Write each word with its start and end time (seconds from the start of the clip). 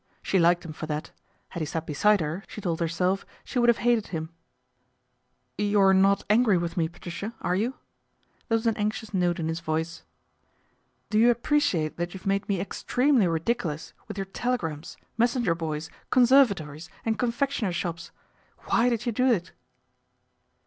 She 0.23 0.39
liked 0.39 0.65
him 0.65 0.73
for 0.73 0.87
that. 0.87 1.11
Had 1.49 1.59
he 1.59 1.65
sat 1.67 1.85
beside 1.85 2.21
her, 2.21 2.43
she 2.47 2.59
told 2.59 2.79
herself, 2.79 3.23
she 3.43 3.59
would 3.59 3.69
have 3.69 3.77
hated 3.85 4.07
him." 4.07 4.31
You're 5.59 5.93
not 5.93 6.23
angry 6.27 6.57
with 6.57 6.75
me, 6.75 6.87
Patricia, 6.87 7.35
are 7.41 7.55
you?" 7.55 7.75
There 8.49 8.55
was 8.57 8.65
an 8.65 8.75
anxious 8.77 9.13
note 9.13 9.39
in 9.39 9.47
his 9.47 9.59
voice." 9.59 10.01
Do 11.11 11.19
you 11.19 11.29
appreciate 11.29 11.97
that 11.97 12.15
you've 12.15 12.25
made 12.25 12.49
me 12.49 12.59
extremely 12.59 13.27
ridiculous 13.27 13.93
with 14.07 14.17
your 14.17 14.25
telegrams, 14.25 14.97
mes 15.19 15.35
senger 15.35 15.55
boys, 15.55 15.91
conservatories, 16.09 16.89
and 17.05 17.19
confectioner's 17.19 17.75
shops? 17.75 18.09
Why 18.61 18.89
did 18.89 19.05
you 19.05 19.11
do 19.11 19.27
it 19.31 19.51